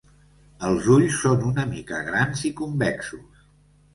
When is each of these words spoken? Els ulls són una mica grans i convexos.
Els 0.67 0.87
ulls 0.93 1.19
són 1.25 1.43
una 1.49 1.65
mica 1.73 2.01
grans 2.09 2.43
i 2.51 2.53
convexos. 2.63 3.45